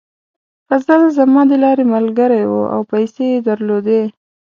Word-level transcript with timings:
فضل 0.67 0.99
زما 1.17 1.41
د 1.49 1.53
لارې 1.63 1.85
ملګری 1.95 2.41
و 2.47 2.53
او 2.73 2.81
پیسې 2.91 3.23
یې 3.33 3.39
درلودې. 3.47 4.03